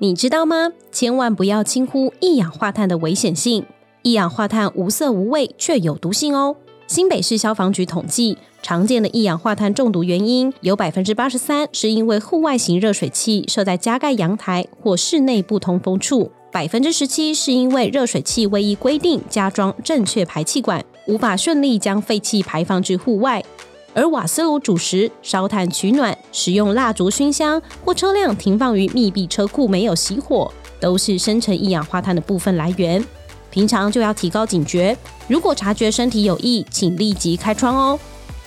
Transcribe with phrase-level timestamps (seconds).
[0.00, 0.70] 你知道吗？
[0.92, 3.66] 千万不要轻忽一氧化碳的危险性。
[4.02, 6.54] 一氧化碳无色无味，却有毒性哦。
[6.86, 23.44] 新北市消防局统计，常见的一氧化碳中毒原因有百分之八十三是因为户外型热水器设在加盖阳台或室内不通风处，百分之十七是因为热水器未依规定加装正确排气管，无法顺利将废气排放至户外。
[23.94, 33.04] 而瓦斯炉煮食、烧炭取暖、使用蜡烛熏香，或车辆停放于密闭车库没有熄火，都是生成一氧化碳的部分来源。
[33.50, 34.96] 平常就要提高警觉，
[35.26, 37.98] 如果察觉身体有异，请立即开窗哦。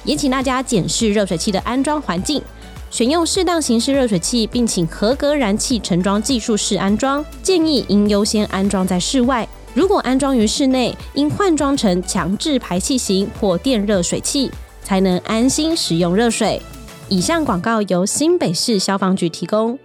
[0.04, 2.42] 也请大家检视热水器的安装环境，
[2.90, 7.24] 选用适当形式热水器，并请合格燃气承装技术室安装。
[7.44, 14.50] 建议应优先安装在室外，如果安装于室内，应换装成强制排气型或电热水器。
[14.92, 16.62] 才能安心使用热水。
[17.08, 19.80] 以上广告由新北市消防局提供。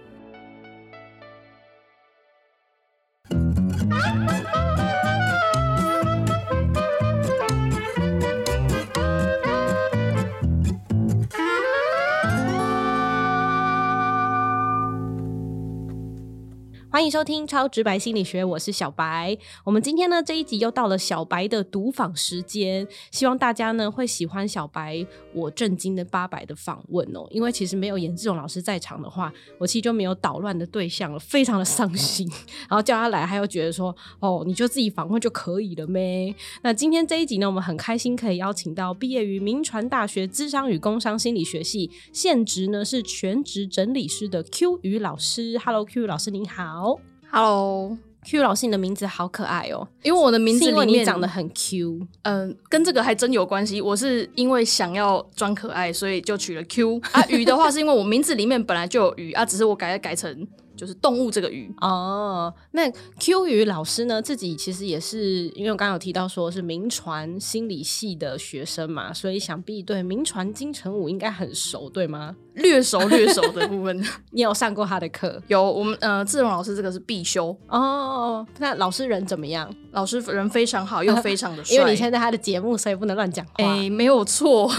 [16.97, 19.37] 欢迎收听超直白心理学，我是小白。
[19.63, 27.27] 我们今天呢这一集又到了小白的读访时间，希望大家呢会喜欢小白我震惊的八百的访问哦。
[27.29, 32.27] 因为其实没有严志勇老师在场的话，我其实就没有捣乱的对象了，非常的伤心。
[32.67, 36.33] 然后叫他来，他又觉得说哦，你就自己访问就可以了咩？
[36.63, 45.59] 那今天这一集呢，我们很开心可以邀请到毕业于民传大学智商与工商心理学系，现职呢是全职整理师的 Q 宇老师。
[45.63, 46.87] Hello，Q 老师您好。
[47.31, 49.87] Hello，Q 老师，你的名字好可爱哦！
[50.03, 53.81] 因为我的名字里面长得很 Q，嗯，跟这个还真有关系。
[53.81, 57.23] 我是因为想要装可爱，所以就取了 Q 啊。
[57.29, 60.47] 鱼的话是因为我名字里面本来就有鱼啊，只是我改改成。
[60.77, 62.87] 就是动物这个鱼哦，那
[63.19, 72.35] Q 鱼老师呢，自己其实也是，因为我刚刚有提到说是名传心理系的学生嘛，所以想必对名传金城武应该很熟，对吗？
[72.57, 75.41] 略熟略熟的部分， 你有上过他的课？
[75.47, 78.45] 有，我们呃，志荣老师这个是必修哦。
[78.59, 79.73] 那老师人怎么样？
[79.91, 81.75] 老师人非常好，又非常的 帅。
[81.75, 83.53] 因为你现在他的节目，所以不能乱讲话。
[83.57, 84.71] 哎，没有错，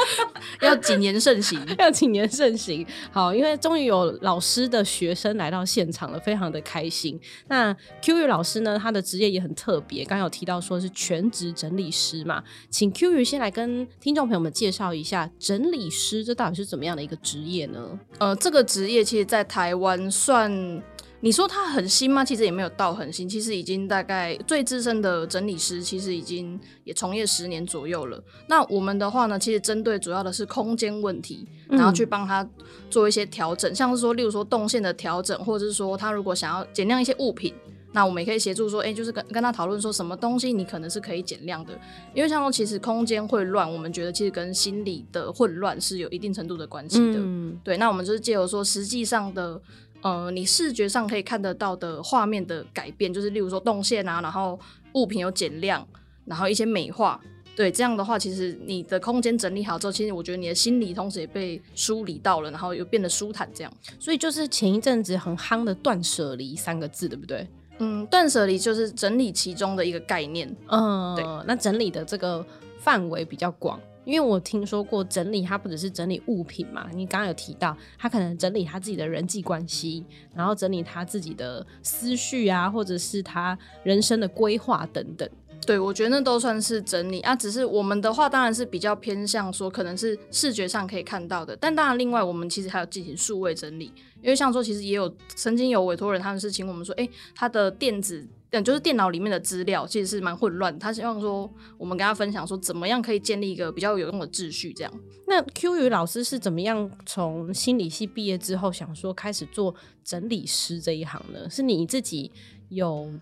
[0.60, 2.86] 要谨言慎行，要谨言慎行。
[3.10, 7.18] 好，因为终于有老师的学生来到现场了，非常的开心。
[7.48, 17.98] 那 Q 宇老师呢，他的职业也很特别，刚有提到说是全职整理师嘛，请 Q 宇先来跟听众朋友们介绍一下整理师这到底是怎么样的一个职业呢？
[18.18, 20.82] 呃，这个职业其实，在台湾算。
[21.24, 22.24] 你说它很新吗？
[22.24, 28.20] 其实也没有到很新，其实已经大概最资深的整理师，其实已经也从业十年左右了。
[28.48, 32.44] 那我们的话呢，其实针对主要的是空间问题，然后去帮他
[32.90, 37.54] 做一些调整，像是说，例如说动线的调整，或者是说他如果想要减量一些物品，
[37.92, 41.78] 那我们也可以协助说，哎，就是跟跟他讨论说什么东西你可能是可以减量的，
[42.14, 47.18] 因为像说其实空间会乱，我们觉得其实跟心理的混乱是有一定程度的关系的。
[47.18, 49.60] 嗯对，那我们就是借由说实际上的。
[50.04, 54.58] 呃，你视觉上可以看得到的画面的改变，就是例如说动线啊，然后
[54.94, 55.86] 物品有减量，
[56.24, 57.20] 然后一些美化，
[57.54, 63.72] 对，这样的话，其实你的空间整理好之后，其实我觉得你的心理同时也被梳理到了，然后又变得舒坦，这样。
[64.00, 67.46] 所以就是前一阵子很夯的断舍离三个字，对不对？
[67.82, 70.48] 嗯，断舍离就是整理其中的一个概念。
[70.68, 71.24] 嗯，对。
[71.46, 72.44] 那整理的这个
[72.78, 73.80] 范围比较广。
[74.04, 76.88] 因为我听说过整理，它不只是整理物品嘛。
[76.92, 80.04] 你刚刚有提到，他可能整理他自己的人际关系，
[80.34, 85.28] 然后整理他自己的思绪啊，或者是他人生的规划等等。
[85.66, 87.34] 对，我觉得那都算是整理啊。
[87.34, 91.56] 只是我们的话，当然是比较偏向说，可能是视觉上可以看到的。
[91.56, 98.26] 但当然，另外我们其实还有进行数位整理，因为像说，其实也有曾经有委托人，他们是请我们说，哎，他的电子。
[98.54, 100.78] 嗯，就是电脑里面的资料其实是蛮混乱。
[100.78, 104.74] 他希望说，我们跟他分享说，怎么样可以建立一个比较有用的秩序。
[104.74, 104.92] 这样，
[105.26, 109.74] 那 Q 宇老师是怎么样从心理系毕业之后，想说开始做
[110.04, 111.48] 整理师这一行呢？
[111.48, 112.30] 是你自己
[112.72, 113.12] 有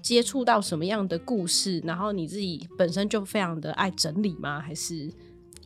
[0.00, 4.60] 接触到什么样的故事，然后你自己本身就非常的爱整理吗？
[4.60, 5.10] 还是？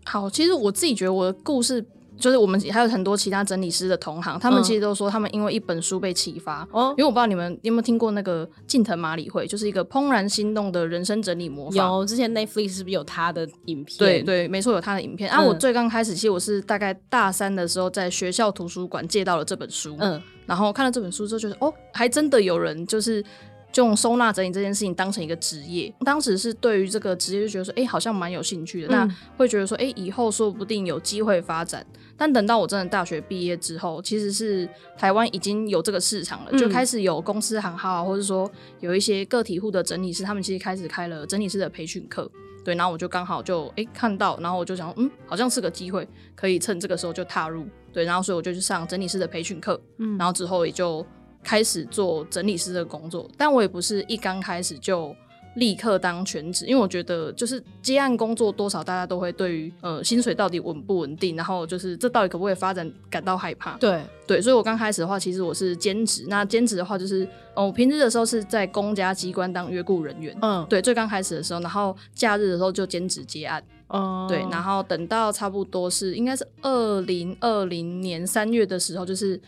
[0.04, 1.84] 好，其实我自己觉得我的故事。
[2.18, 6.66] 就是我们还有很多其他整理师的同行，他们其实都说他们因为一本书被启发。
[6.70, 11.76] 哦，因为我不知道你们有没有听过那个近藤麻里惠，就是一个怦然心动的人生整理魔法。
[11.76, 13.98] 有，之前 Netflix 是不是有他的影片？
[13.98, 15.30] 对对，没错，有他的影片。
[15.30, 19.96] 啊，我最刚开始其实我是大概大三的时候在学校图书馆借到了这本书。
[19.98, 23.24] 嗯，然后看了这本书之后，就是哦，还真的有人就是。
[23.72, 25.92] 就用收纳整理这件事情当成一个职业。
[26.04, 28.88] 当时是对于这个职业就觉得说，哎、好像蛮有兴趣的。
[28.88, 31.84] 那嗯会觉得说，哎、以后说不定有机会发展。
[32.16, 38.48] 但等到我真的大学毕业之后，其实是台湾已经有这个市场了，嗯就开始有公司行号啊，或者说
[38.80, 42.30] 有一些个体户的整理师，他们其实开始开了整理师的培训课。
[42.64, 47.66] 对，然后我就刚好就诶看到，然后我就想，嗯，好像是个机会，可以趁这个时候就踏入。
[47.92, 51.04] 对，然后所以我就去上整理师的培训课，嗯然后之后也就
[51.42, 53.28] 开始做整理师的工作。
[53.36, 55.14] 但我也不是一刚开始就
[55.56, 63.76] 立刻当全职，因为我觉得就是接案工作多少大家都会对于呃薪水到底稳不稳定，然后就是这到底可不可以发展感到害怕。
[63.76, 66.24] 对，对，所以我刚开始的话，其实我是兼职。
[66.28, 70.34] 那兼职的话，就是哦，我平日的时候是在公家机关当约雇人员。
[70.40, 73.62] 嗯，对，最刚开始的时候，然后假日的时候就兼职接案。
[73.88, 79.38] 嗯，对，然后等到差不多是应该是二零二零年三月的时候，就是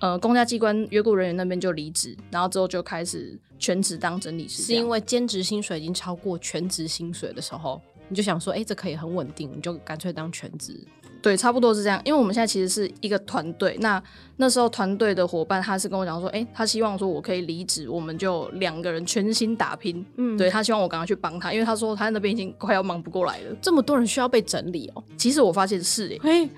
[0.00, 4.62] 呃公家机关约雇人员那边就离职，然后之后就开始全职当整理师。
[4.62, 10.78] 是因为兼职薪水已经超过全职薪水的时候，你就想说，哎、这可以很稳定，你就干脆当全职。
[11.22, 12.00] 对，差不多是这样。
[12.02, 14.02] 因为我们现在其实是一个团队，那
[14.38, 20.02] 那时候团队的伙伴他是跟我讲说，哎、他希望说我可以离职，我们就两个人全心打拼。
[20.16, 23.54] 嗯，对他希望我赶快去帮他，因为他说他那边已经快要忙不过来了。
[23.60, 25.04] 这么多人需要被整理哦。
[25.18, 26.48] 其实我发现是诶、嘿，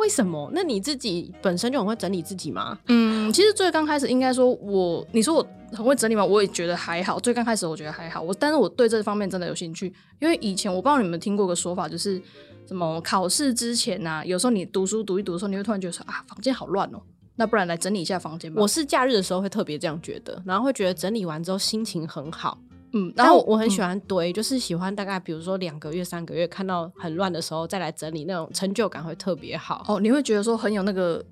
[0.00, 0.50] 为什么？
[0.54, 2.78] 那你自己本身就很会整理自己吗？
[2.86, 6.24] 嗯，其实最刚开始应该说我，你说我很会整理吗？
[6.24, 7.20] 我也觉得还好。
[7.20, 12.20] 最刚开始我觉得还好，我但是我对这方面真的有兴趣，因为以前我不知道你们听过个说法，就是
[12.66, 17.02] 什么考试之前呐、有时候你读书读一读的时候，你会突然觉得说啊，房间好乱哦，
[17.36, 18.60] 那不然来整理一下房间吧。
[18.60, 22.58] 我是假日的时候会特别这样觉得，然后会觉得整理完之后心情很好。
[22.92, 29.84] 嗯，然后我很喜欢堆，就是喜欢大概比如说两个月、三个月看到很乱的时候再来整理，那种成就感会特别好。
[29.88, 31.24] 哦，你会觉得说很有那个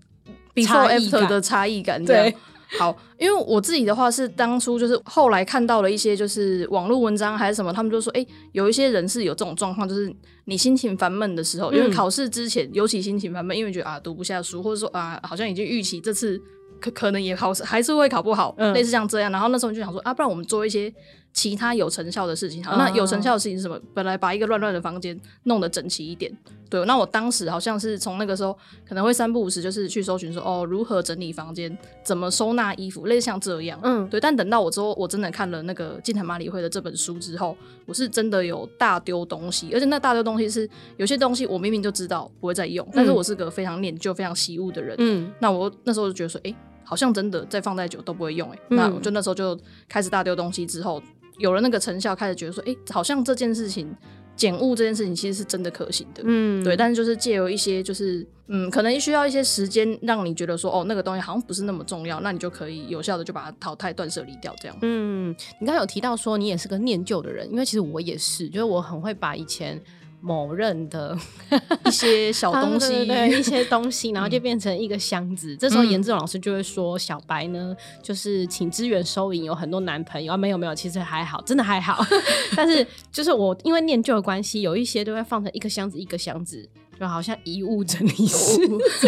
[0.65, 2.37] 差 before after 的差异感，这样对。
[2.79, 10.15] 好，因为我自己的话是当初就是后来看到了一些就是网络文章还是什么，他们就说，哎、有一些人是有这种状况，就是
[10.45, 16.39] 你心情烦闷的时候，因为嗯考试之前尤其心情烦闷，因为觉得啊读不下书，或者说啊好像已经预期这次
[16.79, 19.33] 可可能也考试还是会考不好，嗯类似像这样。
[19.33, 20.93] 然后那时候就想说啊，不然我们做一些
[21.39, 22.65] 其他有成效的事情。
[22.65, 23.79] 好，那有成效的事情是什么？
[23.95, 26.37] 本来把一个乱乱的房间弄得整齐一点。
[26.69, 28.53] 对，那我当时好像是从那个时候
[28.87, 33.79] 可能会三不五时，就是去搜寻说哦，如何整理房间，怎么收纳衣服，类似像这样。
[33.85, 37.57] 嗯，对，但等到我之后，我真的看了那个金藤马里会的这本书之后，
[37.87, 44.97] 我是真的有大丢东西，而且那大丢东西是有些东西我明明就知道不会再用，但是我是个非常念旧、非常惜物的人。
[44.99, 46.53] 嗯那我那时候就觉得说，哎、
[46.85, 49.59] 好像真的再放再久都不会用、哎、嗯那我就那时候就
[49.89, 51.03] 开始大丢东西之后，
[51.39, 53.95] 有了那个成效，开始觉得说，哎、好像这件事情
[54.37, 56.23] 减物这件事情其实是真的可行的。
[56.25, 64.77] 嗯，对，但是就是借由一些，就是嗯，可能需要一些时间，让你觉得说，哦，那个东西好像不是那么重要，那你就可以有效的就把它淘汰、断舍离掉，这样。
[64.83, 69.81] 嗯，你刚刚有提到说你也是个念旧的人，因为其实我也是，就是我很会把以前
[70.21, 71.17] 某任的
[71.87, 75.57] 一些小东西，对对对 一些东西，然后就变成一个箱子。
[75.57, 82.05] 这时候严志勇老师就会说，小白呢，就是请支援收银，有很多男朋友啊，没有没有，其实还好，真的还好。
[82.57, 86.69] 但是就是我因为念旧的关系，有一些都会放成一个箱子一个箱子。
[86.99, 88.61] 就好像遗物整理师，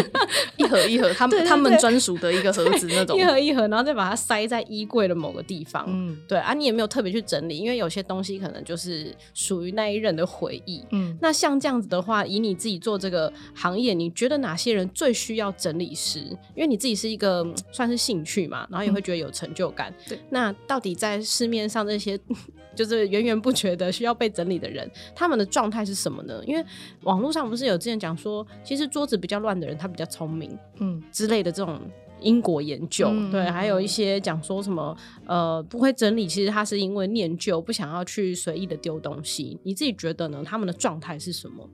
[0.57, 3.23] 一盒一盒，他们他们专属的一个盒子那种 一。
[3.23, 5.85] 盒一盒，然后再把它塞在衣柜的某个地方。
[5.87, 10.81] 嗯对啊，你也没有特别去整理，因为有些东西可能就是属于那一任的回忆。
[10.91, 16.19] 嗯，那像这样子的话，以你自己做这个行业，你觉得哪些人最需要整理师？
[16.55, 19.93] 因为你自己是一个嗯算是兴趣嘛，然后也会觉得有成就感。
[20.07, 22.19] 对，那到底在市面上这些
[22.75, 26.41] 就是源源不绝的需要被整理的人，他们的状态是什么呢？
[26.45, 26.63] 因为
[27.03, 31.81] 网络上不是有之前讲说，其实桌子比较乱的人，他比较聪明嗯之类的这种。
[32.23, 34.95] 因果研究，嗯对，还有一些讲说什么，
[35.25, 39.59] 呃，不会整理，其实他是因为念旧，不想要去随意的丢东西。
[39.63, 40.43] 你自己觉得呢？
[40.45, 41.67] 他们的状态是什么？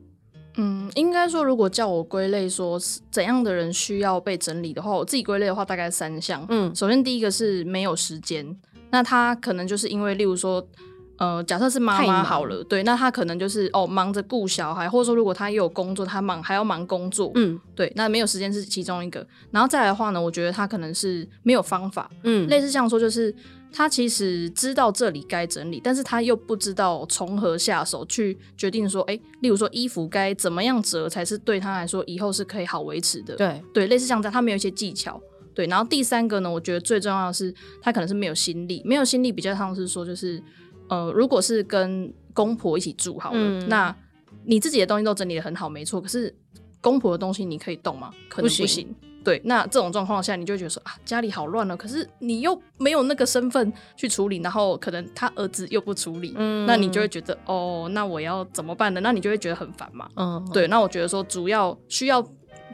[0.55, 6.45] 嗯，应该说，如果叫我归类说是怎样的人需要被整理的话，我自己归类的话大概三项。
[6.47, 8.57] 嗯首先第一个是没有时间，
[8.89, 10.65] 那他可能就是因为，例如说。
[11.17, 19.25] 呃，假设是妈妈好了，对，那他可能就是哦忙着顾小孩，或者说如果他也有工作，他忙还要忙工作，嗯对，那没有时间是其中一个。
[19.51, 23.33] 然后再来的话呢，我觉得他可能是没有方法，嗯类似像说就是
[23.71, 33.36] 他其实知道这里该整理，但是他又不知道从何下手去决定说，哎，例如说衣服该怎么样折才是对他来说以后是可以好维持的。
[33.36, 35.19] 对，对，类似像这样，他没有一些技巧。
[35.53, 40.39] 对，然后第三个呢，我觉得最重要的是他可能是没有心力，没有心力比较像是说就是
[40.89, 43.96] 呃，如果是跟公婆一起住好了，嗯那
[44.46, 46.34] 你自己的东西都整理的很好，没错，可是
[46.79, 48.12] 公婆的东西你可以动吗？
[48.29, 48.96] 可能不行不行。
[49.24, 59.01] 对，那这种状况下，你就会觉得说啊，家里好乱了，可是你又没有那个身份去处理，然后可能他儿子又不处理，嗯那你就会觉得哦，那我要怎么办呢？
[59.01, 60.08] 那你就会觉得很烦嘛。
[60.15, 62.25] 嗯，对，那我觉得说主要需要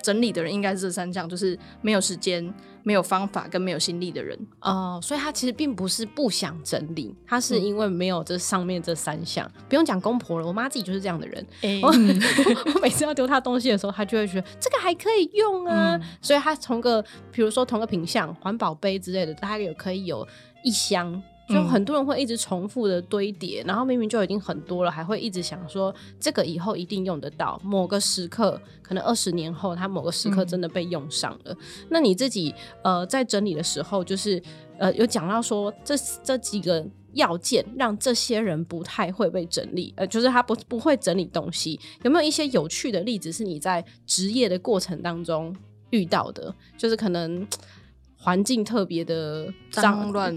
[0.04, 4.38] 整理的人应该是这三项，就是没有时间、没有方法跟没有心力的人。
[4.60, 9.50] 哦，所以他其实并不是不想整理，他是嗯因为没有这上面这三项。
[9.68, 11.48] 不用讲公婆了，我妈自己就是这样的人。
[11.64, 11.88] 哎我
[12.76, 20.28] 我每次要丢她东西的时候，她就会觉得这个还可以用啊，嗯所以她同个，比如说同个品相，环保杯之类的，大概有可以有
[20.64, 21.24] 一箱。
[21.54, 31.56] 就嗯很多人会一直重复的堆叠，然后明明就已经很多了，还会一直想说这个以后一定用得到，某个时刻，可能二十年后，它某个时刻嗯真的被用上了。
[31.90, 34.42] 那你自己呃在整理的时候，就是
[34.78, 41.80] 呃有讲到说这这几个要件让这些人不太会被整理，呃，就是他不不会整理东西。
[42.02, 45.56] 有没有一些有趣的例子是你在职业的过程当中
[45.92, 46.54] 遇到的？
[46.76, 47.48] 就是可能
[48.18, 50.36] 环境特别的脏乱，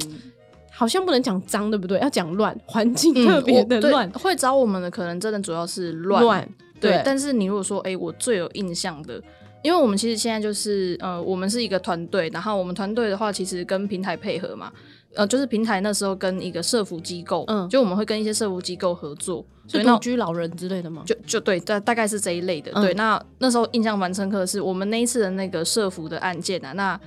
[0.77, 1.99] 好像不能讲脏，对不对？
[2.01, 6.91] 要讲乱， 环境嗯特别的乱，会找我们的可能真的主要是乱乱对。
[6.93, 9.21] 对但是你如果说，哎、我最有印象的，
[9.63, 14.71] 因为我们其实现在就是，呃，我们是一个团队，然后我们团队的话，其实跟平台配合嘛，
[15.15, 21.03] 呃，就是平台那时候跟一个社服机构，嗯就我们会跟一些社服机构合作，是独居老人之类的吗？
[21.07, 22.71] 就就对，大大概是这一类的。
[22.75, 27.01] 嗯对，那那时候印象蛮深刻的是，我们那一次的那个社服的案件啊，那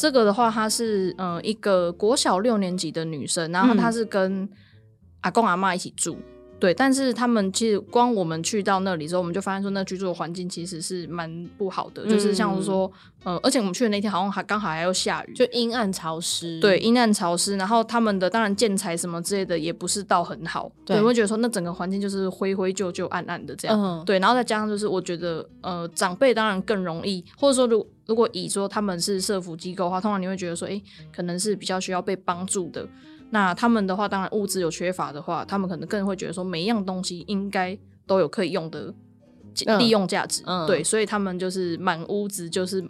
[0.00, 4.48] 这个的话，她是呃一个国小六年级的女生，然后她嗯是跟
[5.20, 6.16] 阿公阿妈一起住。
[6.58, 12.92] 对，但是他们其实光我们去到那里之后，我们就发现说，那居住的环境其实是蛮不好的，就是像是说，
[13.24, 20.96] 呃，而且我们去的那天好像还刚好还要下雨，就阴暗潮湿，对，阴暗潮湿，然后他们的当然建材什么之类的也不是到很好，对。
[20.96, 24.04] 对，我会觉得说那整个环境就是灰灰旧旧、暗暗的这样，嗯。
[24.04, 30.82] 对，然后再加上就是我觉得呃长辈当然更容易，或者说如如果以说他们是社服机构的话，通常你会觉得说，诶，
[31.14, 32.84] 可能是比较需要被帮助的。
[33.30, 38.92] 那他们的话，当然物资有缺乏的话，他们可能更会觉得说每一样东西应该都有可以用的
[39.64, 42.84] 嗯利用价值，嗯对，所以他们就是满屋子就是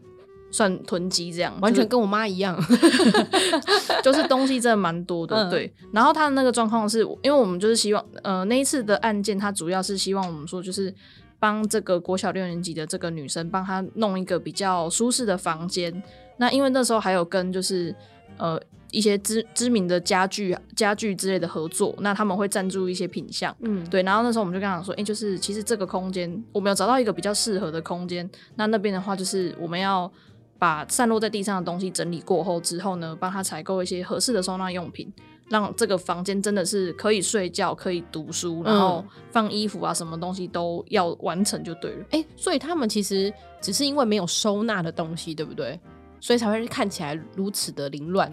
[0.51, 2.59] 算囤积这样，完全跟我妈一样。
[4.03, 5.71] 就是东西真的蛮多的，嗯对。
[5.93, 10.95] 然后他的那个状况是，因为我们就是希望，呃，那一次的案件，他主要是希望我们说，就是
[11.41, 16.03] 帮这个国小六年级的这个女生，帮她弄一个比较舒适的房间。
[16.37, 17.95] 那因为那时候还有跟就是
[18.37, 23.55] 呃一些知知名的家具家具之类的合作，那他们会赞助一些品相。
[23.61, 28.29] 嗯，对，然后那时候我们就跟他讲说，哎、就是其实这个空间，我们有找到一个比较适合的空间。
[28.57, 30.11] 那那边的话，就是我们要
[30.59, 35.11] 把散落在地上的东西整理过后之后呢，帮他采购一些合适的收纳用品，
[35.51, 42.07] 让这个房间真的是可以睡觉、可以读书，然后放衣服啊，什么东西都要完成就对了。
[42.13, 43.31] 哎、所以他们其实
[43.61, 45.79] 只是因为没有收纳的东西，对不对？
[46.21, 48.31] 所以才会看起来如此的凌乱。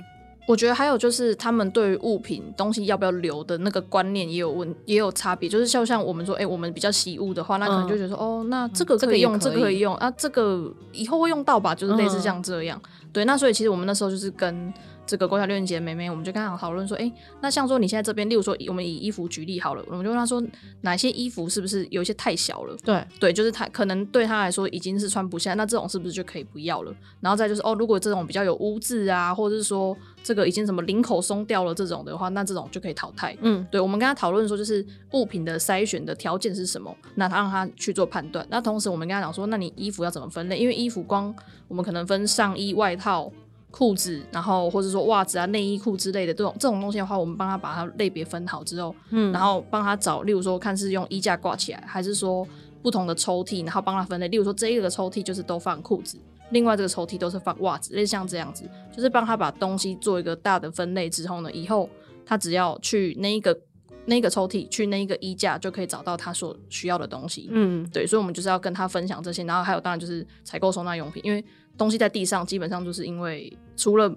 [0.47, 12.81] 我觉得还有就是他们对于物品东西要不要留的那个观念也有问也有差别，就是就像我们说，哎、我们比较习物的话，那可能就觉得说，哦，那这个这可以用，这个可以用啊，这个以后会用到吧，就是类似像这样。
[13.11, 14.73] 对，那所以其实我们那时候就是跟
[15.07, 17.11] 这个国小六年级的妹妹，我们就跟她讨论说，哎、
[17.41, 20.43] 那像说你现在这边，例如说我们以衣服举例好了，我们就问她说，
[20.81, 22.75] 哪些衣服是不是有一些太小了？
[22.83, 26.93] 对，对，就是他可能对他来说已经是穿不下，那这种是不是就可以不要了？
[27.21, 33.35] 然后再就是哦，如果这种比较有污渍啊，或者是说这个已经什么领口松掉了这种的话，那这种就可以淘汰。
[33.41, 38.45] 嗯，对，我们跟他讨论说，就是物品的筛选的条件是什么，那他让他去做判断。
[38.49, 40.57] 那同时我们跟他讲说，那你衣服要怎么分类？
[40.57, 41.33] 因为衣服光
[41.67, 43.31] 我们可能分上衣、外套。
[43.69, 52.47] 裤子，然后或者说袜子啊、内衣裤之类的这种这种东西的话，我们帮他把它类别分好之后，嗯然后帮他找，例如说看是用衣架挂起来，还是说
[52.81, 54.27] 不同的抽屉，然后帮他分类。
[54.29, 56.17] 例如说这一个抽屉就是都放裤子，
[56.51, 58.63] 另外这个抽屉都是放袜子，类似像这样子，
[58.95, 61.89] 就是帮他把东西做一个大的分类之后呢，以后
[62.25, 63.57] 他只要去那一个
[64.05, 67.49] 那个抽屉，去那一个衣架，就可以找到他所需要的东西。
[67.51, 71.43] 嗯，对，所以我们就是要跟他分享这些，然后还有当然就是采购收纳用品，因为
[71.77, 74.13] 东西在地上，基本上就是因为除了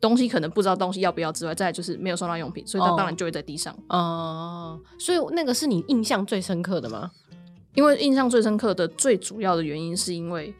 [0.00, 3.74] 东西可能不知道东西要不要之外，再就是没有收纳用品，所以它哦当然就会在地上。
[3.88, 7.10] 哦、所以那个是你印象最深刻的吗？
[7.74, 10.54] 因为印象最深刻的最主要的原因是因为，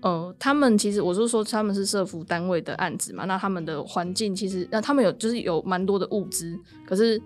[0.00, 7.22] 呃，他们其实我是说他们是社服单位的案子嘛，那他们的环境其实那他们有就是有蛮多的物资，可是。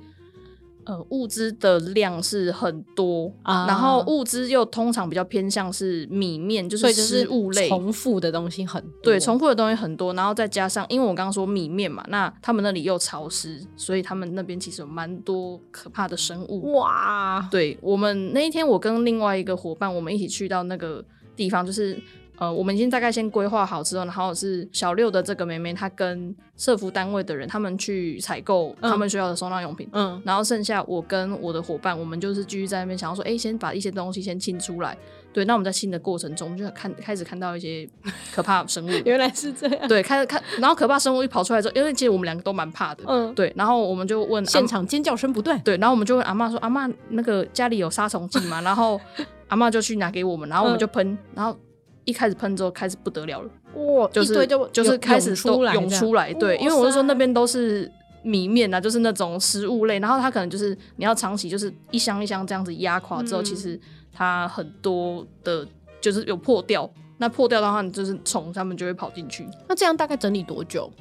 [0.86, 8.90] 呃，物资的量是很多，啊然后物资又通常比较偏向是米面，就是食物类，重复的东西很多。
[9.02, 16.72] 对，重复的东西很多，然后再加上，因为我刚刚说米面嘛，那他们那里又潮湿，所以他们那边其实有蛮多可怕的生物。
[16.74, 21.98] 哇，对我们那一天，我跟另外一个伙伴，我们一起去到那个地方，就是
[22.36, 34.96] 呃，我们已经大概先规划好之后，然后是小六的这个妹妹，她跟社服单位的人他们去采购他们学校的收纳用品，嗯，然后剩下我跟我的伙伴，我们就是继续在那边想要说，哎，先把一些东西先清出来。
[35.32, 37.88] 对，那我们在清的过程中，我们就看开始看到一些
[38.32, 38.90] 可怕的生物。
[39.04, 39.88] 原来是这样。
[39.88, 43.02] 对，开始看，然后可怕生物一跑出来之后，因为其实我们两个都蛮怕的。
[43.08, 45.60] 嗯，对，然后我们就问现场尖叫声不断。
[45.60, 49.00] 对，然后我们就问阿妈说：“阿妈，那个家里有杀虫剂吗？”然后
[49.48, 51.58] 阿妈就去拿给我们，然后我们就喷，然后
[52.04, 56.32] 一开始喷之后开始不得了了，哇，就是就就是开始出来涌出来。
[56.34, 57.90] 对，因为我是说那边都是
[58.23, 63.78] 米面啊，就是那种食物类，然后它可能就是你要长期就是一箱一箱这样子压垮之后，其实
[64.12, 65.66] 它很多的。
[66.00, 69.49] 就是有破掉，那破掉的话，就是虫它们就会跑进去。
[69.66, 70.92] 那这样大概整理多久？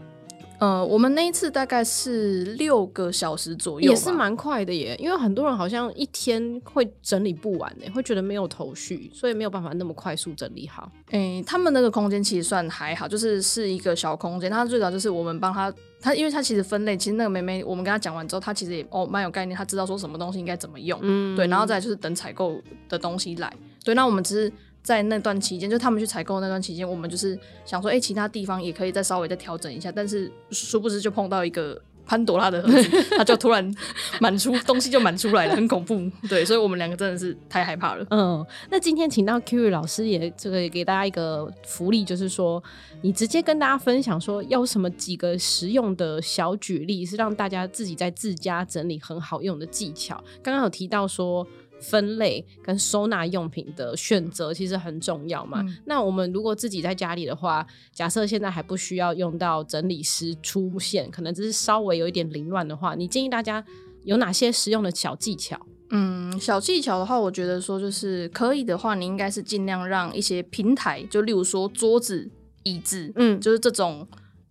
[0.64, 4.96] 呃，我们那一次大概是六个小时左右，也是蛮快的耶。
[4.98, 10.90] 因为很多人好像一天会整理不完呢，会觉得没有头绪，所以没有办法那么快速整理好。
[11.12, 14.50] 诶，他们那个空间其实算还好，就是是一个小空间。
[14.50, 20.98] 它最早就是我们帮他，他因为他其实分类，其实那个妹妹我们跟他讲完之后，他其实也哦蛮有概念，他知道说什么东西应该怎么用。
[21.02, 23.54] 嗯，对，然后再就是等采购的东西来。
[23.84, 24.54] 对，那我们只是。
[24.84, 29.90] 在那段期间，就他们去采购那段期间，我们就是想说，哎，其他地方也可以再稍微再调整一下。
[29.90, 33.74] 但是殊不知就碰到一个潘朵拉的盒子， 它就突然
[34.20, 36.12] 满出东西就满出来了，很恐怖。
[36.28, 38.06] 对，所以我们两个真的是太害怕了。
[38.10, 42.62] 嗯，那今天请到 Q 老师也这个给大家一个福利，就是说
[43.02, 50.22] 你直接跟大家分享说，要什么几个实用的小举例，是让大家自己在自家整理很好用的技巧。
[50.42, 51.48] 刚刚有提到说。
[51.84, 55.64] 分类跟收纳用品的选择其实很重要嘛。
[55.86, 63.64] 那我们如果自己在家里的话，假设现在还不需要用到整理师出现，可能只是稍微有一点凌乱的话，你建议大家
[64.06, 65.60] 有哪些实用的小技巧？
[65.90, 72.32] 嗯，小技巧的话，我觉得说就是可以的话，你应该是尽量让一些平台，就例如说桌子、
[72.64, 74.08] 椅子，嗯，就是这种。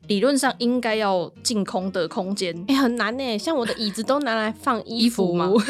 [0.09, 3.39] 理论上应该要净空的空间，哎，很难呢。
[3.39, 5.53] 像我的椅子都拿来放衣服吗？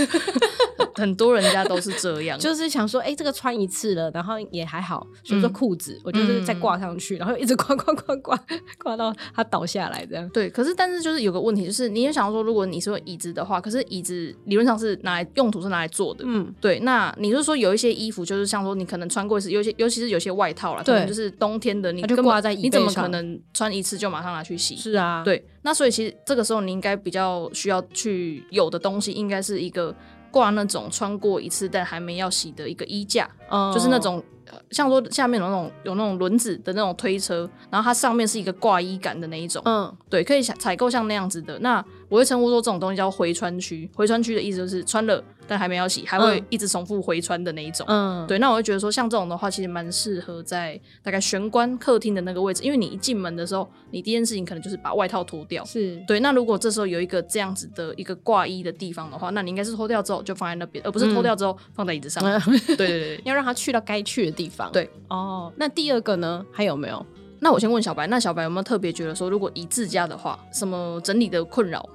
[0.95, 5.07] 很多人家都是这样，就是想说，哎，这个穿一次了，然后也还好。
[5.25, 8.39] 所以说裤子，我就是再挂上去，然后一直挂挂挂挂
[8.79, 10.29] 挂到它倒下来这样。
[10.29, 16.79] 对，可是但是就是有个问题，就是你也想说，如果你是椅子的话，可是椅子理论上是拿来用途是拿来坐的，嗯，对。
[16.81, 24.77] 那你是说有一些衣服，就是像说你可能穿过一次，有些尤其是有些外套啦，可能就是冬天的，你就挂在椅你怎么可能穿一次就马上拿去洗？
[24.77, 25.45] 是啊，对。
[25.63, 29.95] 那所以其实这个时候你应该比较需要去有的东西，应该是一个。
[30.33, 34.25] 挂那种穿过一次但还没要洗的一个衣架，嗯就是那种
[34.71, 41.59] 像说下面有那种有那种轮子的那种推车，然后它上面是一个挂衣杆的那一种，嗯，对，可以采购像那样子的。
[41.59, 45.25] 那我会称呼说这种东西叫回穿区，回穿区的意思就是穿了。
[45.49, 47.85] 但还没有洗，还会一直重复回穿的那一种。
[47.89, 55.65] 嗯，对，那我会觉得说，像这种的话，其实蛮适合在大概玄关客厅的那个位置，因为你一进门的时候，你第一件事情可能就是把外套脱掉。
[55.65, 56.21] 是对。
[56.21, 62.23] 那如果这时候有一个这样子的一个挂衣的地方的话，那你应该是脱掉之后就放在那边，而不是脱掉之后放在椅子上。
[62.77, 64.71] 对对对，要让它去到该去的地方。
[64.71, 64.89] 对。
[65.09, 66.45] 哦，那第二个呢？
[66.53, 67.05] 还有没有？
[67.41, 71.87] 那我先问小白，那小白有没有特别觉得说，如果一自家的话，什么整理的困扰？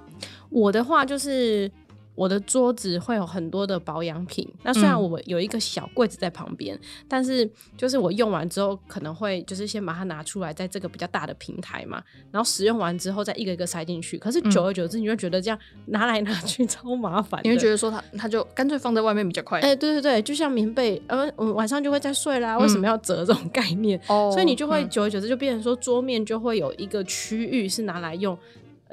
[0.50, 1.72] 我的话就是。
[2.18, 6.76] 我的桌子会有很多的保养品，那虽然我有一个小柜子在旁边，
[7.08, 14.18] 但是就是我用完之后可能会就是先把它拿出来，在这个比较大的平台嘛，然后使用完之后再一个一个塞进去。
[14.18, 19.60] 可是久而久之，你就觉得这样拿来拿去超麻烦，你会觉得说它它就干脆放在外面比较快。
[19.60, 24.02] 哎，对对对，就像棉被，呃，晚上就会再睡啦，为什么要折这种概念？
[24.08, 28.36] 哦，所以你就会久而久之就变成说桌面就会有一个区域是拿来用。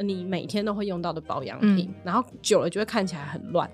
[0.02, 3.70] 你每天都会用到的保养品，然后久了就会看起来很乱。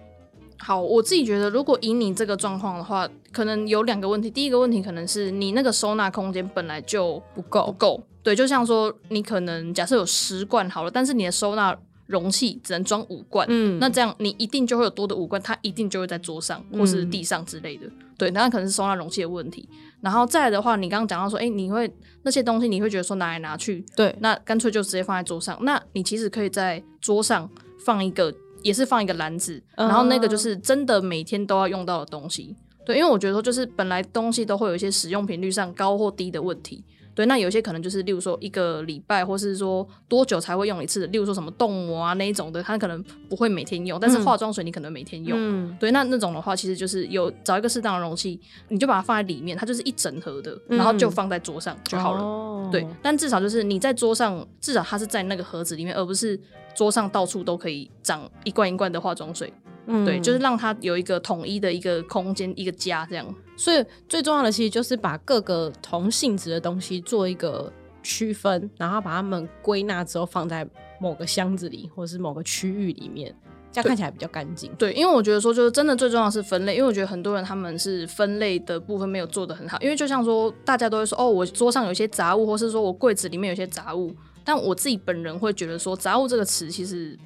[0.59, 4.31] 好，我自己觉得，如果以你这个状况的话，可能有两个问题。
[4.31, 8.03] 第一个问题可能是你那个收纳空间本来就不够，不够。
[8.23, 11.75] 对，就像说你可能假设有十罐好了，但是你的收纳
[12.07, 17.87] 容器只能装五罐，嗯，那这样你一定就会有多的五罐，它一定就会在桌上或是地上之类的。
[18.19, 19.67] 对，那可能是收纳容器的问题。
[20.01, 25.59] 然后再来的话，你刚刚讲到说，哎，你会那些东西，你会觉得说拿来拿去，对，那干脆就直接放在桌上。
[25.63, 27.49] 那你其实可以在桌上
[27.85, 28.33] 放一个，
[28.63, 32.57] 也是放一个篮子，然后那个就是真的每天都要用到的东西。
[32.85, 36.85] 对，因为我觉得说，就是本来东西都会有一些使用频率上高或低的问题。
[37.21, 41.07] 对，那有些可能就是，例如说一个礼拜，或是说多久才会用一次？
[41.09, 45.77] 例如说什么冻膜啊那一种的，它可能不会每天用，但是化妆水你可能每天用。
[45.79, 52.71] 对，那那种的话，其实就是有找一个适当的容器，你就把它放在里面，它就是一整盒的，然后就放在桌上就好了。
[52.73, 56.41] 对，但至少就是你在桌上，至少它是在那个盒子里面，而不是
[56.75, 59.53] 桌上到处都可以长一罐一罐的化妆水。
[59.91, 63.35] 嗯对，就是让它有一个统一的一个空间，一个家这样。
[63.57, 67.71] 所以最重要的其实就是把各个同性质的东西做一个
[68.03, 70.67] 区分，然后把它们归纳之后放在
[71.01, 73.35] 某个箱子里，或是某个区域里面，
[73.71, 74.71] 这样看起来比较干净。
[74.79, 87.19] 对，因为我觉得说，就是真的最重要的是分类，因为我觉得很多人他们是分类的部分没有做得很好，因为就像说，大家都会说，哦，我桌上有一些杂物，或是说我柜子里面有一些杂物，但我自己本人会觉得说，杂物这个词其实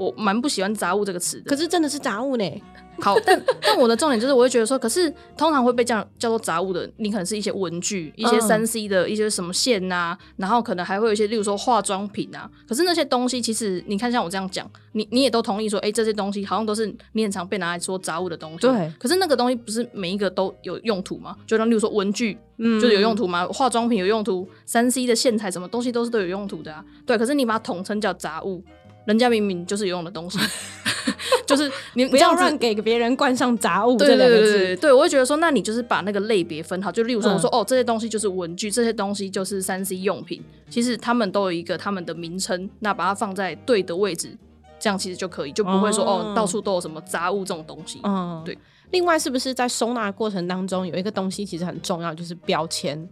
[0.00, 1.50] 我蛮不喜欢杂物这个词的。
[1.50, 2.62] 可是真的是杂物呢，
[3.00, 12.50] 好，但 但我的重点就是，我会觉得说，可是通常会被这样叫做杂物的，你可能是一些文具、一些嗯三 C 的一些什么线呐、然后可能还会有一些，例如说化妆品啊。
[12.68, 18.58] 可是那些东西，其实你看像我这样讲，你你也都同意说，哎、这些东西好像都是你很常被拿来说杂物的东西。
[18.58, 18.92] 对。
[18.98, 21.36] 可是那个东西不是每一个都有用途吗？
[21.46, 23.46] 就像例如说文具，嗯就是有用途吗？
[23.46, 26.84] 化妆品有用途，三 C 的线材什么东西都是都有用途的啊。
[27.06, 28.62] 对，可是你把它统称叫杂物，
[29.10, 30.38] 人家明明就是有用的东西，
[31.44, 34.52] 就是你不要这样子让给别人冠上杂物对对这两个字。
[34.52, 44.36] 对对对，对我会觉得说，那你就是把那个类别分好，就例如说，嗯我说、哦，这些东西就是文具，这些东西就是三 C 用品，其实他们都有一个他们的名称，那把它放在对的位置，
[44.78, 47.98] 这样其实就可以，就不会说哦哦到处都有什么杂物这种东西。
[48.04, 48.56] 嗯，对。
[48.92, 53.08] 另外，是不是在收纳过程当中有一个东西其实很重要，就是标签？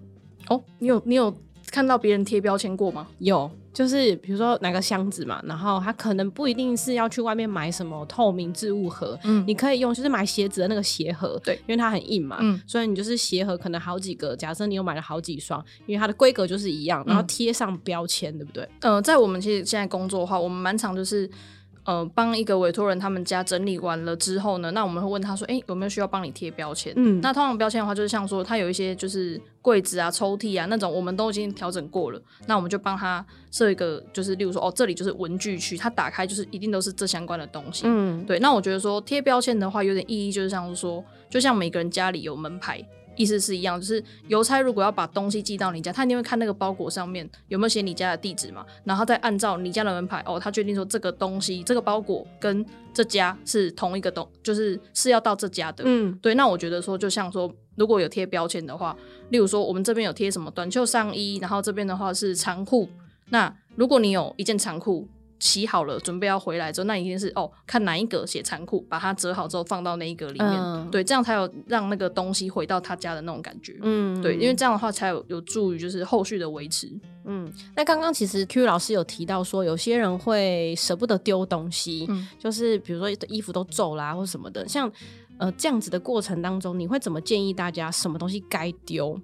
[0.49, 1.33] 哦，你有你有
[1.71, 3.07] 看到别人贴标签过吗？
[3.19, 18.69] 有，就是比如说拿个箱子嘛，然后它可能不一定是要去外面买什么透明置物盒，嗯你可以用就是买鞋子的那个鞋盒，对因为它很硬嘛，嗯所以你就是鞋盒可能好几个，假设你有买了好几双，因为它的规格就是一样，然后嗯贴上标签，对不对？
[18.81, 21.31] 呃，在我们其实现在工作的话，我们蛮常就是。
[21.89, 26.93] 呃，帮一个委托人他们家整理完了之后呢，那我们会问他说，哎、有没有需要帮你贴标签？
[26.97, 37.85] 嗯那通常标签的话，就是像说他有一些就是柜子啊、抽屉啊那种，我们都已经调整过了，那我们就帮他设一个，就是例如说，哦，这里就是文具区，他打开就是一定都是这相关的东西。
[37.87, 42.87] 嗯，对，那我觉得说贴标签的话，有点意义，就是像是说，就像每个人家里有门牌，
[43.19, 55.85] 意思是一样，就是邮差如果要把东西寄到你家，他一定会看那个包裹上面有没有写你家的地址嘛，然后再按照你家的门牌，哦，他决定说这个东西这个包裹跟这家是同一个东，就是是要到这家的。
[55.87, 58.97] 嗯对，那我觉得说，就像说，如果有贴标签的话，
[59.31, 62.89] 例如说我们这边有贴什么短袖上衣，然后这边的话是长裤，
[63.31, 65.07] 那如果你有一件长裤
[65.39, 73.77] 洗好了，准备要回来之后，那一定是哦，看哪一格写仓库，把它折好之后放到那一格里面，嗯对，这样才有让那个东西回到他家的那种感觉。
[73.83, 76.91] 嗯对，因为这样的话才有有助于就是后续的维持。
[77.25, 84.91] 嗯，那刚刚其实 Q 老师有提到说，有些人会舍不得丢东西，嗯就是比如说衣服都皱啦或什么的，像
[85.39, 89.21] 呃这样子的过程当中，你会怎么建议大家什么东西该丢？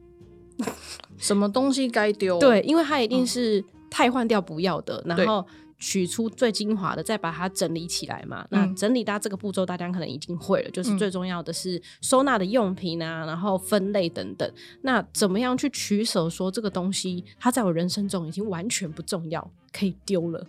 [1.19, 2.39] 什么东西该丢？
[2.39, 5.45] 对，因为它一嗯定是太换掉不要的，对然后
[5.85, 8.47] 取出最精华的，再把它整理起来嘛。
[8.49, 14.51] 那嗯整理到这个步骤，大家可能已经会了，就是嗯最重要的是收纳的用品啊，然后分类等等。
[14.81, 16.31] 那怎么样去取舍？
[16.31, 20.47] 说这个东西它在我人生中已经完全不重要，可以丢了。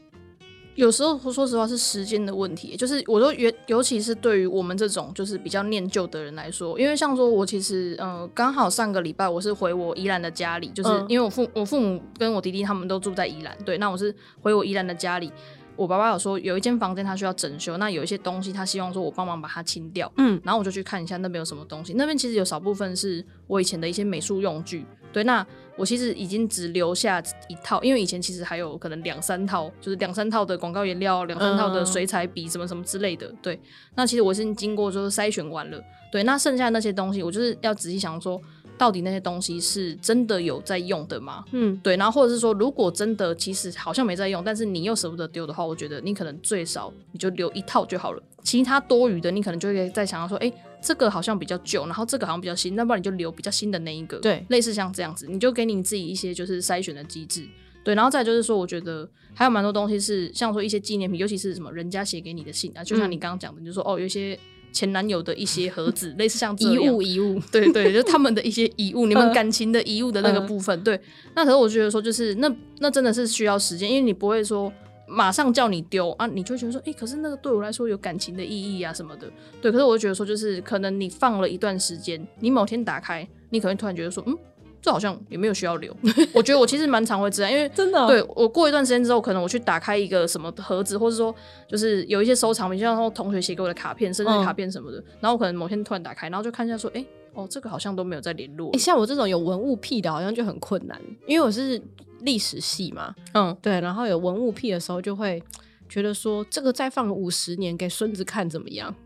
[0.75, 15.31] 有时候说实话是时间的问题，就是我说尤尤其是对于我们这种就是比较念旧的人来说，因为像说我其实呃刚好上个礼拜我是回我宜兰的家里，就是嗯因为我父我父母跟我弟弟他们都住在宜兰，对，那我是回我宜兰的家里。
[15.77, 21.93] 我爸爸有说有一间房间他需要整修，那有一些东西他希望说我帮忙把它清掉，嗯然后我就去看一下那边有什么东西。
[21.95, 25.45] 那边其实有少部分是我以前的一些美术用具，对，那
[25.77, 33.31] 我其实已经只留下一套，因为以前其实还有可能两三套，就是两三套的广告颜料，两三套的嗯水彩笔，什么什么之类的。
[33.41, 33.59] 对，
[33.95, 38.41] 那其实我是经过就是筛选完了，对，那剩下那些东西，我就是要仔细想说，
[38.77, 41.43] 到底那些东西是真的有在用的吗？
[41.51, 50.51] 嗯对，然后或者是说，如果真的其实好像没在用，但是你又舍不得丢的话，我觉得你可能最少你就留一套就好了，其他多余的你可能就会再想要说，哎，
[50.85, 54.45] 这个好像比较旧，然后这个好像比较新，那不然你就留比较新的那一个，对。
[54.49, 57.47] 类似像这样子，你就给你自己一些就是筛选的机制。
[57.83, 64.37] 对，然后再就是说，我觉得还有蛮多东西是像说一些纪念品，尤其是什么人家写给你的信啊，就像你刚刚讲的，你就说哦，有一些
[64.71, 69.33] 前男友的一些盒子， 类似像这遗物遗物，对对，就是他们的一些遗物，你们嗯。
[69.33, 70.83] 感情的遗物的那个嗯部分。
[70.83, 70.99] 对，
[71.35, 74.71] 那可是我觉得说，就是那那真的是需要时间，因为你不会说
[75.07, 79.27] 马上叫你丢啊，你就会觉得说，诶，可是那个对我来说有感情的意义啊什么的。
[79.61, 84.37] 对，可是我就觉得说，就是可能你放了一段时间，你某天打开，你可能突然觉得说，嗯，
[84.81, 85.95] 这好像也没有需要留。
[86.33, 91.33] 我觉得我其实蛮常会这样，因为真的哦对我过一段时间之后，可能我去打开一个什么盒子，或者说
[91.67, 98.77] 就是有一些收藏品，就像说同学写给我的卡片、生日嗯卡片什么的，然后我可能某天突然打开，然后就看一下说，哎、哦，这个好像都没有再联络诶。
[98.77, 101.81] 像我这种有文物癖的，好像就很困难，因为我是
[102.25, 105.41] 历史系嘛，嗯，对，然后有文物癖的时候就会
[105.87, 108.93] 觉得说这个再放五十年给孙子看怎么样？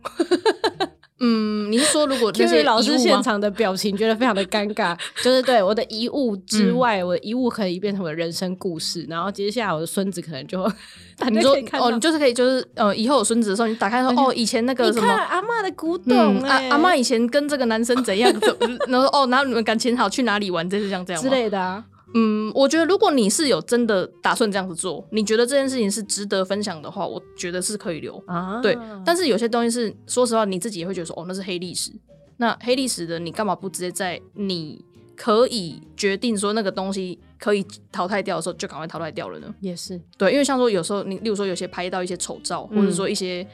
[1.21, 10.63] 嗯，你是说如果这 Q 些老师现场的表情觉得非常的尴尬， 就是对我的遗物之外，我的遗物可以变成我的人生故事，然后接下来我的孙子可能就
[11.29, 15.07] 你说哦，你就是可以就是呃，以后有孙子的时候，你打开说哦，以前那个什么。
[15.09, 21.35] 阿嬷的古董、嗯，阿欸阿妈以前跟这个男生怎样，怎然后说哦，然后你们感情好，去哪里玩，这是像这样之吗？
[21.35, 28.21] 类的啊，嗯，我觉得如果你是有真的打算这样子做，你觉得这件事情是值得分享的话，我觉得是可以留。
[28.25, 31.91] 啊对，但是有些东西是，说实话，你自己也会觉得说，哦，那是黑历史。
[32.37, 34.83] 那黑历史的，你干嘛不直接在你
[35.15, 39.53] 可以决定说那个东西可以淘汰掉的时候，就赶快淘汰掉了呢？
[39.59, 43.45] 也是，对，因为像说有时候你，例如说有些拍到一些丑照，或者嗯说一些。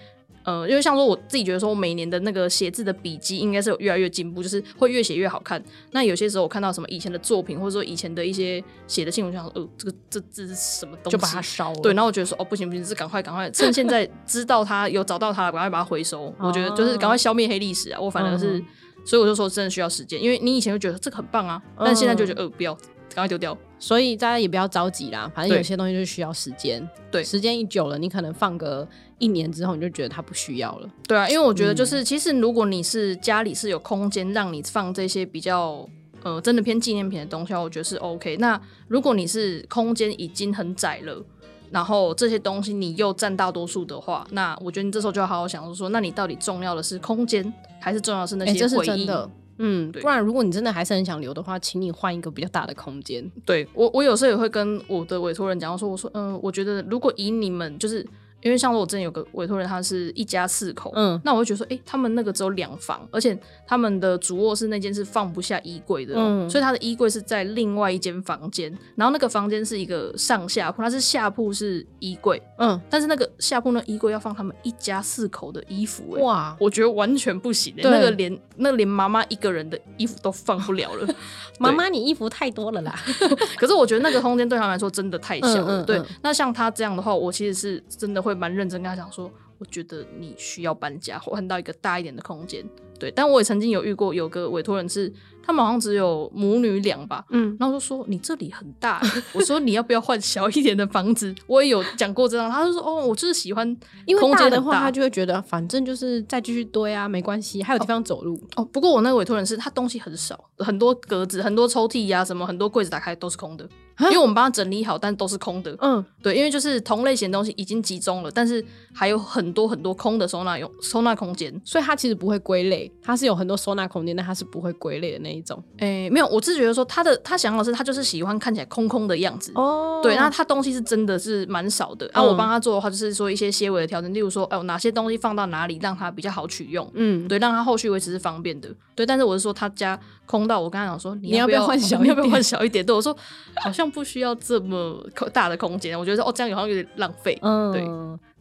[0.45, 5.61] 呃，因为像说我自己觉得说，我每年的那个写字的笔记应该是有越来越进步，就是会越写越好看。
[5.91, 11.17] 那有些时候我看到什么以前的作品，或者说以前的一些写的信，我就想说，呃，这个这字是什么东西？
[11.17, 11.79] 就把它烧了。
[11.81, 16.33] 对，然后我觉得说，哦，不行不行，是赶快赶快，趁现在知道它有找到它，赶快把它回收。
[16.39, 17.99] 我觉得就是赶快消灭黑历史啊！
[17.99, 18.65] 我反而是，嗯
[19.05, 22.75] 所以我就说真的需要时间，因为你以前就觉得这个很棒啊，但现在就觉得呃不要，
[23.15, 23.57] 赶快丢掉。
[23.79, 26.87] 所以大家也不要着急啦，反正有些东西就是需要时间。
[27.09, 30.89] 对时间一久了，你可能放个一年之后，你就觉得它不需要了。
[31.07, 35.87] 对啊，因为我觉得嗯就是，其实如果你是家里是有空间让你放这些比较
[36.23, 38.37] 呃真的偏纪念品的东西，我觉得是 OK。
[38.37, 41.23] 那如果你是空间已经很窄了。
[41.71, 48.87] 然后这些东西你又占大多数的话，那我觉得你这时候就要好好想说，那你到底重要的是空间，还是重要的是那些、这是些回忆？
[48.87, 49.29] 真的。
[49.57, 53.29] 嗯，对不然如果你真的还是很想留的话，请你换一个比较大的空间。
[53.45, 58.05] 对我，我有时候也会跟我的委托人讲我说，我说，嗯、我觉得如果以你们就是。
[58.45, 81.07] 因为像我之前有个委托人，他是一家四口，嗯那我会觉得说，诶，他们那个只有两房，而且他们的主卧室那间是放不下衣柜的、哦，嗯所以他的衣柜是在另外一间房间，然后那个房间是一个上下铺，它是下铺是衣柜，嗯，但是那个下铺那衣柜要放他们一家四口的衣服、诶，哇，我觉得完全不行、诶，那个连那连妈妈一个人的衣服都放不了了。
[81.57, 82.93] 妈妈你衣服太多了啦。
[83.57, 85.83] 可是我觉得那个空间对他们来说真的太小了。
[85.83, 92.63] 对嗯嗯嗯，那像他这样的话，我其实是真的会蛮认真跟他讲说，我觉得你需要搬家，换到一个大一点的空间。
[92.99, 95.11] 对，但我也曾经有遇过有个委托人是，
[95.45, 97.23] 他们好像只有母女俩吧。
[97.29, 101.33] 嗯，然后就说你这里很大欸， 我说你要不要换小一点的房子？
[101.47, 103.67] 我也有讲过这样，他就说哦，我就是喜欢
[104.05, 108.39] 因为空大的话，大他就会觉得反正就是再继续堆啊，没关系，还有地方走路。
[108.55, 108.65] 哦。
[108.65, 113.67] 不过我那个委托人是他东西很少，很多格子、很多抽屉呀、什么很多柜子打开都是空的，
[113.99, 115.75] 因为我们帮他整理好，但都是空的。
[115.79, 121.61] 嗯，对，因为就是同类型的东西已经集中了，但是还有很多很多空的收纳用收纳空间。
[121.63, 125.61] 所以它其实不会归类，它是有很多收纳空间，但它是不会归类的那一种。
[125.79, 129.51] 诶，没有，我是觉得说他的他想要的是他就是喜欢看起来空空的样子。
[129.55, 132.05] 哦对，那他东西是真的是蛮少的。
[132.13, 136.89] 啊，嗯我帮他做的话，就是说一些些微的调整，例如说，哦，哪些东西放到哪里，让他比较好取用。
[136.93, 138.69] 嗯，对，让他后续维持是方便的。
[138.95, 142.85] 对，但是我是说他家空到，我跟他讲说，你你要不要换 小你要不要换小一点？
[142.85, 143.15] 对我说，
[143.63, 145.97] 好像不需要这么 大的空间。
[145.99, 147.37] 我觉得哦，这样好像有点浪费。
[147.41, 147.85] 嗯，对。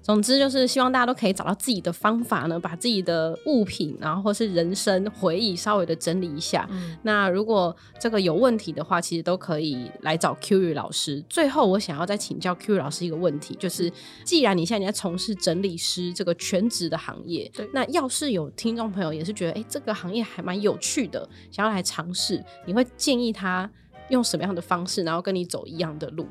[0.05, 6.69] 总之就是希望大家都可以找到自己的方法呢，把自己的物品，然后或是人生回忆稍微的整理一下。
[6.71, 11.25] 嗯那如果这个有问题的话，其实都可以来找 Q 宇老师。
[11.27, 13.90] 最后，我想要再请教 Q 宇老师一个问题，就是
[14.25, 23.71] 既然你现在你在从事整理师这个全职的行业，对那要是有听众朋友也是觉得，哎、这个行业还蛮有趣的，想要来尝试，你会建议他
[24.11, 26.27] 用什么样的方式，然后跟你走一样的路？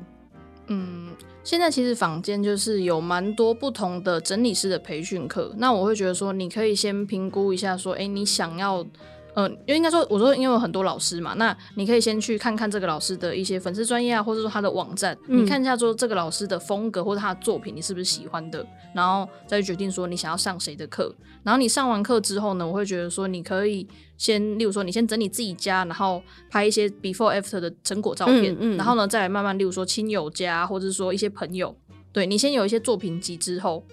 [0.68, 1.10] 嗯，
[1.44, 8.84] 现在其实坊间就是有蛮多不同的整理师的培训课，那我会觉得说，你可以先评估一下，说，哎、你想要。
[9.34, 21.14] 呃，因为应该说，我说因为有很多老师嘛，那你可以先去看看这个老师的一些粉丝专业啊，或者说他的网站，嗯你看一下说这个老师的风格或者他的作品你是不是喜欢的，然后再决定说你想要上谁的课。
[21.42, 31.76] 然后你上完课之后呢，我会觉得说你可以先，例如说你先整理自己家，然后拍一些 before after 的成果照片，嗯嗯然后呢再来慢慢，例如说亲友家，或者是说一些朋友，
[32.12, 33.84] 对你先有一些作品集之后。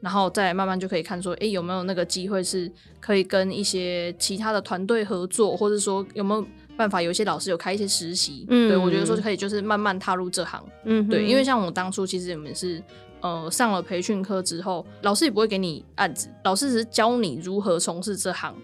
[0.00, 8.46] 然后再慢慢就可以看说，诶，有没有那个机会是可以跟一些其他的团队合作，或者说有没有办法有一些老师有开一些实习？
[8.48, 10.64] 嗯对我觉得说可以就是慢慢踏入这行。
[10.84, 12.82] 嗯，对，因为像我当初其实我们是
[13.20, 18.54] 呃上了培训课之后，老师也不会给你案子，老师只是教你如何从事这行。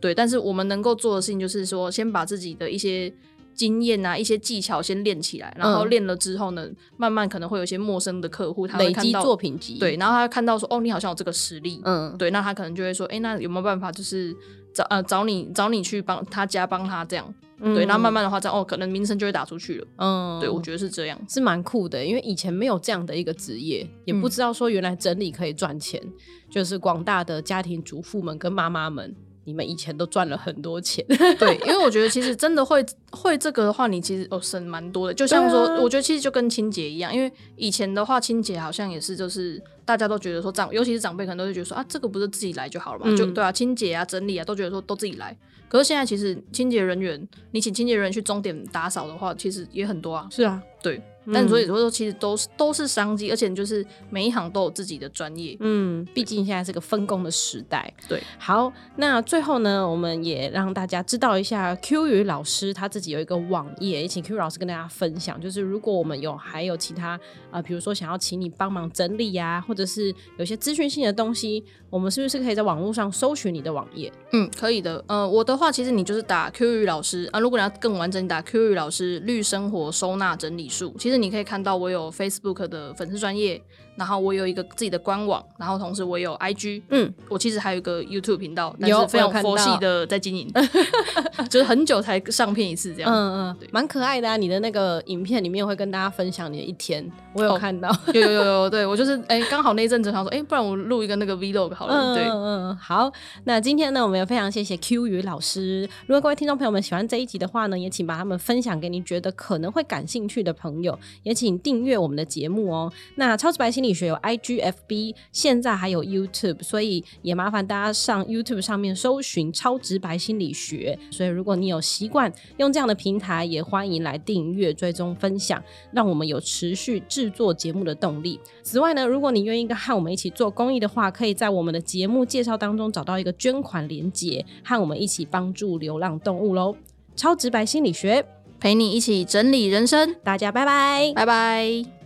[0.00, 3.10] 对，但是我们能够做的事情就是说，先把自己的一些
[3.54, 5.90] 经验啊、一些技巧先练起来，然后嗯。
[5.90, 14.34] 练了之后呢，慢慢可能会有一些陌生的客户，他会累积作品集，对，，然后他看到说，哦，你好像有这个实力，嗯，对，那他可能就会说，哎，那有没有办法就是
[14.72, 19.86] 找呃找你找你去帮他家帮他这样，对，那慢慢的话这样哦，可能名声就会打出去了。
[19.98, 21.20] 嗯，对，我觉得是这样。
[21.28, 26.02] 是蛮酷的，因为以前没有这样的一个职业，也不知道说原来整理可以赚钱。
[26.50, 29.14] 就是广大的家庭主妇们跟妈妈们，
[29.44, 31.04] 你们以前都赚了很多钱。
[31.38, 35.14] 对，因为我觉得其实真的会会这个的话，你其实哦省蛮多的。
[35.14, 45.36] 就像说，啊我觉得其实就跟清洁一样，因为以前的话，清洁好像也是就是大家都觉得说长，尤其是长辈可能都会觉得说啊，这个不是自己来就好了嘛，嗯就对啊，清洁啊、整理啊，都觉得说都自己来。
[45.68, 50.28] 可是现在其实清洁人员，你请清洁人员去终点打扫的话，其实也很多啊。
[50.30, 55.56] 是啊，对，但所以说其实都是都是商机，而且就是每一行都有自己的专业。
[55.60, 57.92] 嗯，毕竟现在是个分工的时代。
[58.08, 65.40] 对，好，那最后呢，我们也让大家知道一下 Q 宇老师他自己有一个网页，也请 Q 宇老师跟大家分享。
[65.40, 67.18] 就是如果我们有还有其他
[67.50, 74.12] 啊，比如说想要请你帮忙整理呀、或者是有些资讯性的东西，我们是不是可以在网络上搜寻你的网页？
[74.32, 75.02] 嗯，可以的。
[75.06, 80.94] 呃，我的话，其实你就是打 Q 宇老师啊、如果你要更完整，你打 Q 宇老师绿生活收纳整理术。
[80.98, 83.60] 其实你可以看到我有 Facebook 的粉丝专业，
[83.96, 90.50] 然后我有一个自己的官网，然后同时我有 IG，嗯，我其实还有一个 YouTube 频道，但有是非常佛系的在经营，
[91.48, 93.12] 就是很久才上片一次这样。
[93.12, 93.16] 嗯
[93.50, 94.36] 嗯对，蛮可爱的啊！
[94.36, 97.88] 你的那个影片里面会跟大家分享你的一天，我有哦看到。
[98.12, 101.94] 有有有有，对我就是哎，刚、好那一阵子想说，哎、不然我录一个那个 Vlog 好了。
[101.94, 103.12] 嗯对，嗯嗯，好。
[103.44, 105.88] 那今天呢，我们也非常谢谢 Q 宇老师。
[106.06, 112.92] 如果各位听众朋友们喜欢这一集的话呢，也请把他们分享给你觉得可能会感兴趣的朋友，也请订阅我们的节目哦。
[113.16, 120.98] 那超级白心理学有 IGFB，现在还有 YouTube，所以也麻烦大家上 YouTube 上面搜寻超直白心理学。
[121.12, 128.40] 所以如果你有习惯用这样的平台，也欢迎来订阅、追踪、分享，让我们有持续制作节目的动力。
[128.62, 136.74] 此外呢，如果你愿意跟和我们一起做公益的话，可以在我们的节目介绍当中找到一个捐款连结，和我们一起帮助流浪动物喽。
[137.14, 138.24] 超直白心理学，
[138.58, 141.12] 陪你一起整理人生，大家拜拜。
[141.14, 142.03] 拜拜。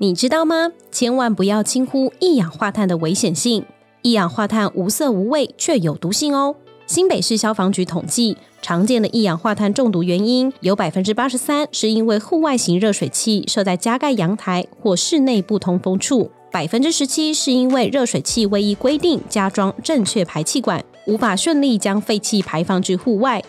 [0.00, 0.70] 你知道吗？
[0.92, 3.64] 千万不要轻忽一氧化碳的危险性。
[4.02, 6.54] 一氧化碳无色无味，却有毒性哦。
[6.86, 23.42] 新北市消防局统计，常见的一氧化碳中毒原因有百分之八十三是因为户外型热水器设在加盖阳台或室内不通风处，百分之十七是因为热水器未依规定加装正确排气管，无法顺利将废气排放至户外。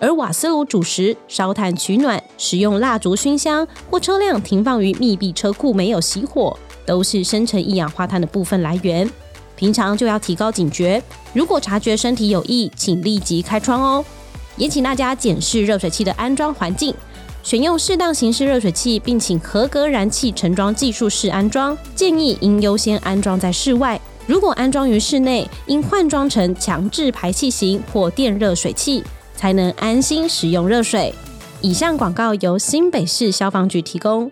[0.00, 9.08] 而瓦斯炉煮食、烧炭取暖、使用蜡烛熏香或车辆停放于密闭车库没有熄火，都是生成一氧化碳的部分来源。
[9.56, 11.02] 平常就要提高警觉，
[11.32, 14.04] 如果察觉身体有异，请立即开窗哦。
[14.56, 16.94] 也请大家检视热水器的安装环境，
[17.42, 21.76] 选用适当形式热水器，并请合格燃气承装技术室安装。
[21.94, 24.00] 建议应优先安装在室外。
[24.26, 31.14] 如果安装于室内，应换装成强制排气型或电热水器，才能安心使用热水。
[31.60, 34.30] 以上广告由新北市消防局提供。